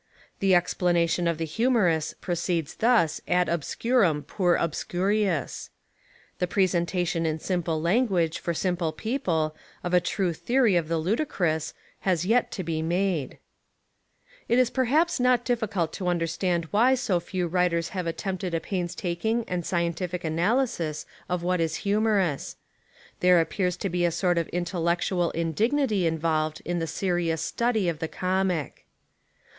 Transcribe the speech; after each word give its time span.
The 0.39 0.55
explanation 0.55 1.27
of 1.27 1.37
the 1.37 1.45
humorous 1.45 2.15
proceeds 2.19 2.73
thus 2.73 3.21
ad 3.27 3.45
ohscurum 3.47 4.25
per 4.25 4.57
ohscurius. 4.57 5.69
The 6.39 6.47
presentation 6.47 7.27
In 7.27 7.37
simple 7.37 7.79
language 7.79 8.39
for 8.39 8.51
simple 8.55 8.91
people 8.93 9.55
of 9.83 9.93
a 9.93 9.99
true 10.01 10.33
theory 10.33 10.75
of 10.75 10.87
the 10.87 10.97
ludicrous 10.97 11.75
has 11.99 12.25
yet 12.25 12.49
to 12.53 12.63
be 12.63 12.81
made. 12.81 13.37
lOI 14.49 14.55
Essays 14.55 14.57
and 14.57 14.57
Literary 14.57 14.57
Studies 14.57 14.57
It 14.57 14.59
Is 14.59 14.69
perhaps 14.71 15.19
not 15.19 15.45
difficult 15.45 15.93
to 15.93 16.07
understand 16.07 16.65
why 16.71 16.95
so 16.95 17.19
few 17.19 17.45
writers 17.45 17.89
have 17.89 18.07
attempted 18.07 18.55
a 18.55 18.59
painstaking 18.59 19.45
and 19.47 19.63
scientific 19.63 20.23
analysis 20.23 21.05
of 21.29 21.43
what 21.43 21.61
is 21.61 21.75
humorous. 21.85 22.55
There 23.19 23.39
appears 23.39 23.77
to 23.77 23.87
be 23.89 24.03
a 24.05 24.09
sort 24.09 24.39
of 24.39 24.47
intellectual 24.47 25.29
in 25.29 25.51
dignity 25.51 26.07
involved 26.07 26.59
in 26.65 26.79
the 26.79 26.87
serious 26.87 27.43
study 27.43 27.87
of 27.87 27.99
the 27.99 28.07
comic. 28.07 28.87